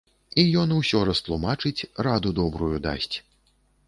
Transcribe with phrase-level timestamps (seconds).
[0.43, 3.11] І ён усё растлумачыць, раду добрую дасць.